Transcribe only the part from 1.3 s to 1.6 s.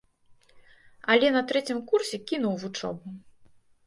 на